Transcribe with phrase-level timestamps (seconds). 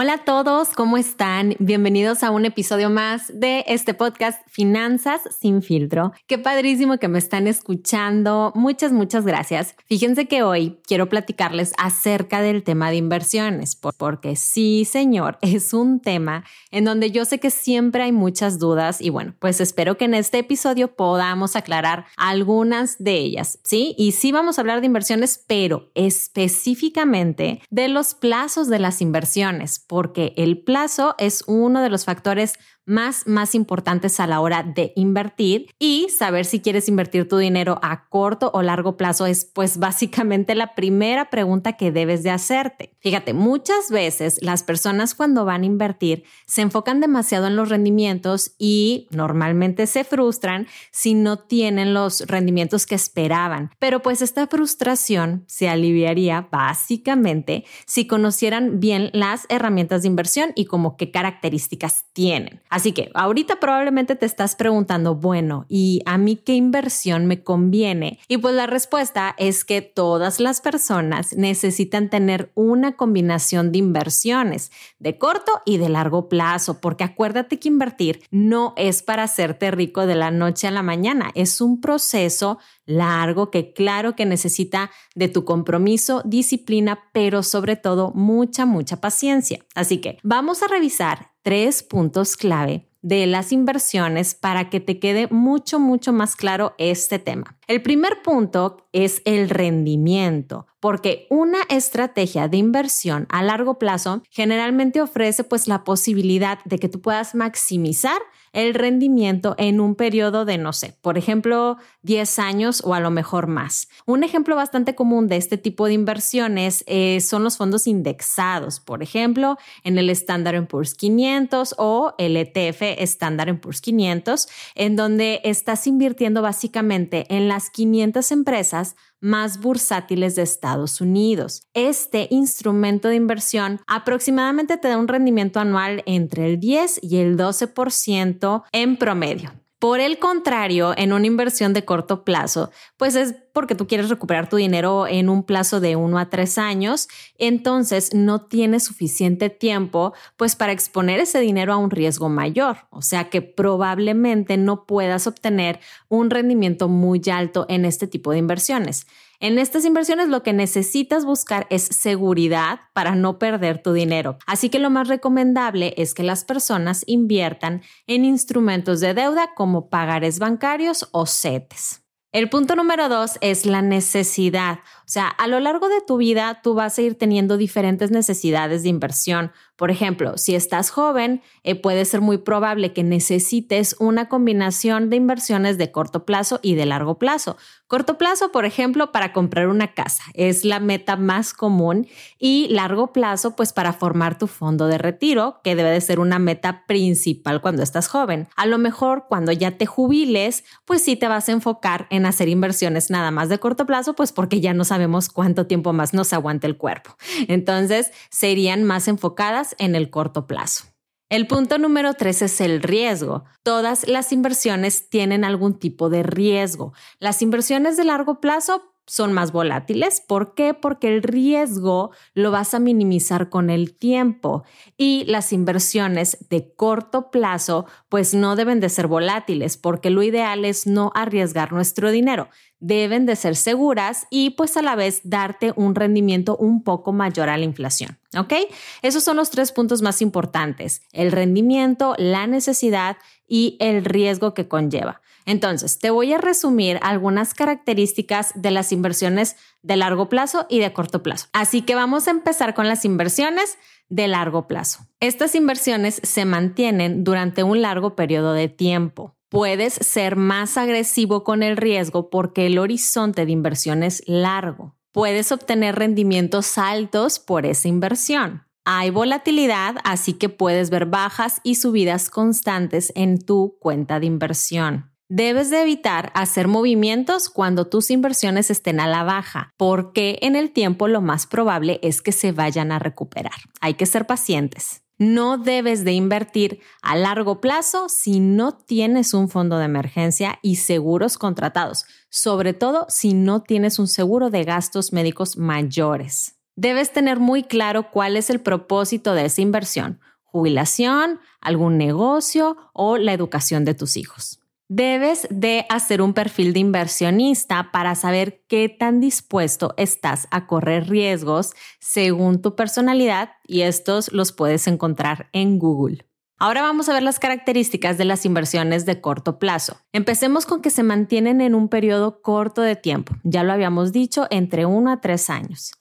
[0.00, 1.56] Hola a todos, ¿cómo están?
[1.58, 6.12] Bienvenidos a un episodio más de este podcast Finanzas sin filtro.
[6.28, 8.52] Qué padrísimo que me están escuchando.
[8.54, 9.74] Muchas, muchas gracias.
[9.86, 15.98] Fíjense que hoy quiero platicarles acerca del tema de inversiones, porque sí, señor, es un
[15.98, 20.04] tema en donde yo sé que siempre hay muchas dudas y bueno, pues espero que
[20.04, 23.96] en este episodio podamos aclarar algunas de ellas, ¿sí?
[23.98, 29.86] Y sí vamos a hablar de inversiones, pero específicamente de los plazos de las inversiones
[29.88, 32.54] porque el plazo es uno de los factores
[32.88, 37.78] más, más importantes a la hora de invertir y saber si quieres invertir tu dinero
[37.82, 42.96] a corto o largo plazo es pues básicamente la primera pregunta que debes de hacerte.
[43.00, 48.52] Fíjate, muchas veces las personas cuando van a invertir se enfocan demasiado en los rendimientos
[48.58, 53.70] y normalmente se frustran si no tienen los rendimientos que esperaban.
[53.78, 60.64] Pero pues esta frustración se aliviaría básicamente si conocieran bien las herramientas de inversión y
[60.64, 62.60] como qué características tienen.
[62.78, 68.20] Así que ahorita probablemente te estás preguntando, bueno, ¿y a mí qué inversión me conviene?
[68.28, 74.70] Y pues la respuesta es que todas las personas necesitan tener una combinación de inversiones
[75.00, 80.06] de corto y de largo plazo, porque acuérdate que invertir no es para hacerte rico
[80.06, 85.26] de la noche a la mañana, es un proceso largo que claro que necesita de
[85.26, 89.66] tu compromiso, disciplina, pero sobre todo mucha, mucha paciencia.
[89.74, 95.28] Así que vamos a revisar tres puntos clave de las inversiones para que te quede
[95.28, 97.57] mucho, mucho más claro este tema.
[97.68, 105.02] El primer punto es el rendimiento, porque una estrategia de inversión a largo plazo generalmente
[105.02, 110.58] ofrece pues la posibilidad de que tú puedas maximizar el rendimiento en un periodo de,
[110.58, 113.88] no sé, por ejemplo, 10 años o a lo mejor más.
[114.06, 119.02] Un ejemplo bastante común de este tipo de inversiones eh, son los fondos indexados, por
[119.02, 125.86] ejemplo, en el Standard Poor's 500 o el ETF Standard Poor's 500, en donde estás
[125.86, 131.62] invirtiendo básicamente en las 500 empresas más bursátiles de Estados Unidos.
[131.74, 137.36] Este instrumento de inversión aproximadamente te da un rendimiento anual entre el 10 y el
[137.36, 139.50] 12% en promedio.
[139.78, 144.48] Por el contrario, en una inversión de corto plazo, pues es porque tú quieres recuperar
[144.48, 147.06] tu dinero en un plazo de uno a tres años,
[147.38, 153.02] entonces no tienes suficiente tiempo pues para exponer ese dinero a un riesgo mayor, o
[153.02, 155.78] sea que probablemente no puedas obtener
[156.08, 159.06] un rendimiento muy alto en este tipo de inversiones.
[159.40, 164.36] En estas inversiones lo que necesitas buscar es seguridad para no perder tu dinero.
[164.46, 169.90] Así que lo más recomendable es que las personas inviertan en instrumentos de deuda como
[169.90, 172.02] pagares bancarios o CETES.
[172.30, 174.80] El punto número dos es la necesidad.
[175.00, 178.82] O sea, a lo largo de tu vida tú vas a ir teniendo diferentes necesidades
[178.82, 179.52] de inversión.
[179.78, 185.14] Por ejemplo, si estás joven, eh, puede ser muy probable que necesites una combinación de
[185.14, 187.56] inversiones de corto plazo y de largo plazo.
[187.86, 192.06] Corto plazo, por ejemplo, para comprar una casa, es la meta más común
[192.38, 196.38] y largo plazo, pues para formar tu fondo de retiro, que debe de ser una
[196.38, 198.48] meta principal cuando estás joven.
[198.56, 202.48] A lo mejor cuando ya te jubiles, pues sí te vas a enfocar en hacer
[202.48, 206.32] inversiones nada más de corto plazo, pues porque ya no sabemos cuánto tiempo más nos
[206.32, 207.16] aguanta el cuerpo.
[207.46, 210.84] Entonces, serían más enfocadas en el corto plazo.
[211.30, 213.44] El punto número tres es el riesgo.
[213.62, 216.94] Todas las inversiones tienen algún tipo de riesgo.
[217.18, 220.22] Las inversiones de largo plazo son más volátiles.
[220.26, 220.74] ¿Por qué?
[220.74, 224.64] Porque el riesgo lo vas a minimizar con el tiempo
[224.96, 230.64] y las inversiones de corto plazo pues no deben de ser volátiles porque lo ideal
[230.64, 232.48] es no arriesgar nuestro dinero.
[232.80, 237.48] Deben de ser seguras y pues a la vez darte un rendimiento un poco mayor
[237.48, 238.18] a la inflación.
[238.36, 238.54] ¿Ok?
[239.02, 241.02] Esos son los tres puntos más importantes.
[241.12, 243.16] El rendimiento, la necesidad
[243.46, 245.20] y el riesgo que conlleva.
[245.48, 250.92] Entonces, te voy a resumir algunas características de las inversiones de largo plazo y de
[250.92, 251.46] corto plazo.
[251.54, 253.78] Así que vamos a empezar con las inversiones
[254.10, 255.06] de largo plazo.
[255.20, 259.37] Estas inversiones se mantienen durante un largo periodo de tiempo.
[259.50, 264.94] Puedes ser más agresivo con el riesgo porque el horizonte de inversión es largo.
[265.12, 268.64] Puedes obtener rendimientos altos por esa inversión.
[268.84, 275.10] Hay volatilidad, así que puedes ver bajas y subidas constantes en tu cuenta de inversión.
[275.30, 280.72] Debes de evitar hacer movimientos cuando tus inversiones estén a la baja, porque en el
[280.72, 283.52] tiempo lo más probable es que se vayan a recuperar.
[283.80, 285.02] Hay que ser pacientes.
[285.18, 290.76] No debes de invertir a largo plazo si no tienes un fondo de emergencia y
[290.76, 296.54] seguros contratados, sobre todo si no tienes un seguro de gastos médicos mayores.
[296.76, 303.18] Debes tener muy claro cuál es el propósito de esa inversión, jubilación, algún negocio o
[303.18, 304.60] la educación de tus hijos.
[304.90, 311.10] Debes de hacer un perfil de inversionista para saber qué tan dispuesto estás a correr
[311.10, 316.26] riesgos según tu personalidad y estos los puedes encontrar en Google.
[316.58, 319.98] Ahora vamos a ver las características de las inversiones de corto plazo.
[320.12, 324.46] Empecemos con que se mantienen en un periodo corto de tiempo, ya lo habíamos dicho,
[324.50, 325.92] entre 1 a 3 años.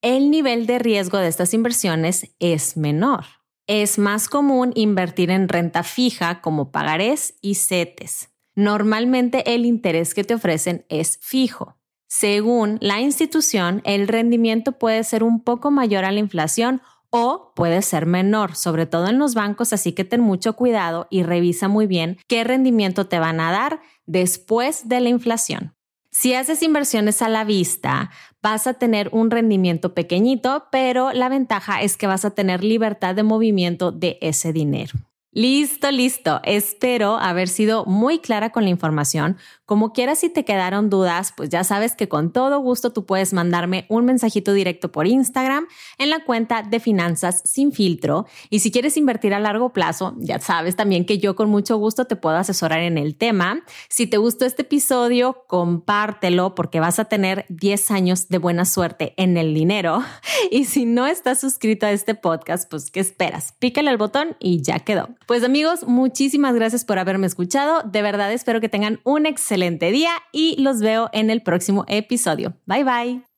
[0.00, 3.26] El nivel de riesgo de estas inversiones es menor.
[3.66, 8.29] Es más común invertir en renta fija como pagarés y CETES.
[8.60, 11.78] Normalmente el interés que te ofrecen es fijo.
[12.08, 17.80] Según la institución, el rendimiento puede ser un poco mayor a la inflación o puede
[17.80, 21.86] ser menor, sobre todo en los bancos, así que ten mucho cuidado y revisa muy
[21.86, 25.74] bien qué rendimiento te van a dar después de la inflación.
[26.10, 28.10] Si haces inversiones a la vista,
[28.42, 33.14] vas a tener un rendimiento pequeñito, pero la ventaja es que vas a tener libertad
[33.14, 34.92] de movimiento de ese dinero.
[35.32, 36.40] Listo, listo.
[36.42, 39.36] Espero haber sido muy clara con la información.
[39.64, 43.32] Como quieras, si te quedaron dudas, pues ya sabes que con todo gusto tú puedes
[43.32, 45.68] mandarme un mensajito directo por Instagram
[45.98, 48.26] en la cuenta de Finanzas sin filtro.
[48.48, 52.06] Y si quieres invertir a largo plazo, ya sabes también que yo con mucho gusto
[52.06, 53.62] te puedo asesorar en el tema.
[53.88, 59.14] Si te gustó este episodio, compártelo porque vas a tener 10 años de buena suerte
[59.16, 60.02] en el dinero.
[60.50, 63.54] Y si no estás suscrito a este podcast, pues ¿qué esperas?
[63.58, 65.10] Pícale al botón y ya quedó.
[65.30, 67.84] Pues amigos, muchísimas gracias por haberme escuchado.
[67.84, 72.54] De verdad espero que tengan un excelente día y los veo en el próximo episodio.
[72.66, 73.29] Bye bye.